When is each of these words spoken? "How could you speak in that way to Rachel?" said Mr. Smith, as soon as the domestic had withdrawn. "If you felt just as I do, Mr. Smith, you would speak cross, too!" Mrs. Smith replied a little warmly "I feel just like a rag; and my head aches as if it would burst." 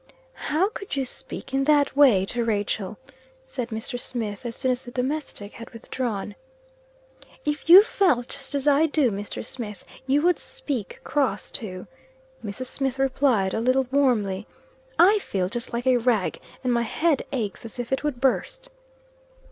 "How 0.49 0.69
could 0.69 0.95
you 0.95 1.05
speak 1.05 1.53
in 1.53 1.65
that 1.65 1.95
way 1.95 2.25
to 2.25 2.43
Rachel?" 2.43 2.97
said 3.45 3.67
Mr. 3.69 3.99
Smith, 3.99 4.47
as 4.47 4.55
soon 4.55 4.71
as 4.71 4.83
the 4.83 4.89
domestic 4.89 5.51
had 5.53 5.69
withdrawn. 5.69 6.33
"If 7.45 7.69
you 7.69 7.83
felt 7.83 8.27
just 8.29 8.55
as 8.55 8.67
I 8.67 8.87
do, 8.87 9.11
Mr. 9.11 9.45
Smith, 9.45 9.85
you 10.07 10.23
would 10.23 10.39
speak 10.39 10.99
cross, 11.03 11.51
too!" 11.51 11.85
Mrs. 12.43 12.65
Smith 12.65 12.97
replied 12.97 13.53
a 13.53 13.61
little 13.61 13.85
warmly 13.91 14.47
"I 14.97 15.19
feel 15.19 15.49
just 15.49 15.71
like 15.71 15.85
a 15.85 15.97
rag; 15.97 16.39
and 16.63 16.73
my 16.73 16.81
head 16.81 17.21
aches 17.31 17.63
as 17.63 17.77
if 17.77 17.91
it 17.91 18.03
would 18.03 18.19
burst." 18.19 18.71